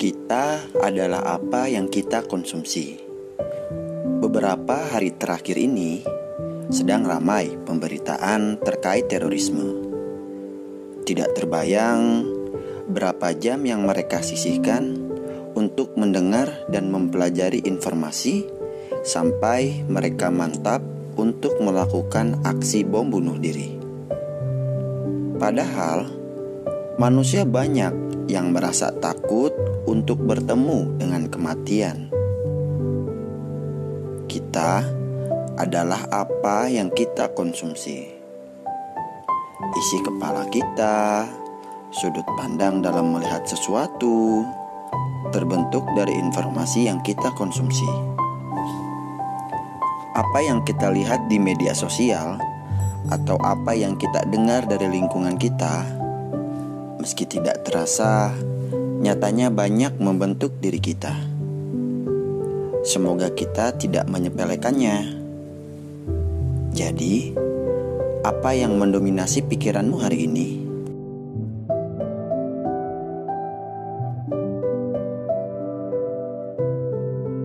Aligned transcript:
Kita 0.00 0.64
adalah 0.80 1.36
apa 1.36 1.68
yang 1.68 1.92
kita 1.92 2.24
konsumsi. 2.24 2.96
Beberapa 4.24 4.88
hari 4.88 5.12
terakhir 5.12 5.60
ini 5.60 6.00
sedang 6.72 7.04
ramai 7.04 7.60
pemberitaan 7.68 8.64
terkait 8.64 9.12
terorisme. 9.12 9.60
Tidak 11.04 11.36
terbayang 11.36 12.24
berapa 12.88 13.36
jam 13.36 13.60
yang 13.68 13.84
mereka 13.84 14.24
sisihkan 14.24 14.96
untuk 15.52 15.92
mendengar 16.00 16.48
dan 16.72 16.88
mempelajari 16.88 17.60
informasi 17.68 18.48
sampai 19.04 19.84
mereka 19.84 20.32
mantap 20.32 20.80
untuk 21.20 21.60
melakukan 21.60 22.40
aksi 22.48 22.88
bom 22.88 23.12
bunuh 23.12 23.36
diri. 23.36 23.76
Padahal 25.36 26.08
manusia 26.96 27.44
banyak 27.44 28.09
yang 28.30 28.54
merasa 28.54 28.94
takut 28.94 29.50
untuk 29.90 30.22
bertemu 30.22 30.94
dengan 30.94 31.26
kematian. 31.26 32.06
Kita 34.30 34.86
adalah 35.58 36.06
apa 36.14 36.70
yang 36.70 36.94
kita 36.94 37.34
konsumsi. 37.34 38.06
Isi 39.60 39.98
kepala 40.06 40.46
kita, 40.46 41.26
sudut 41.90 42.24
pandang 42.38 42.78
dalam 42.78 43.10
melihat 43.10 43.42
sesuatu, 43.42 44.46
terbentuk 45.34 45.82
dari 45.98 46.14
informasi 46.14 46.86
yang 46.86 47.02
kita 47.02 47.34
konsumsi. 47.34 47.90
Apa 50.14 50.38
yang 50.38 50.62
kita 50.62 50.86
lihat 50.94 51.26
di 51.26 51.42
media 51.42 51.74
sosial, 51.74 52.38
atau 53.10 53.34
apa 53.42 53.74
yang 53.74 53.98
kita 53.98 54.22
dengar 54.30 54.62
dari 54.70 54.86
lingkungan 54.86 55.34
kita 55.34 55.82
meski 57.00 57.24
tidak 57.24 57.64
terasa, 57.64 58.36
nyatanya 59.00 59.48
banyak 59.48 59.96
membentuk 59.96 60.52
diri 60.60 60.76
kita. 60.76 61.16
Semoga 62.84 63.32
kita 63.32 63.72
tidak 63.80 64.04
menyepelekannya. 64.04 65.16
Jadi, 66.76 67.32
apa 68.20 68.52
yang 68.52 68.76
mendominasi 68.76 69.48
pikiranmu 69.48 69.96
hari 69.96 70.28
ini? 70.28 70.69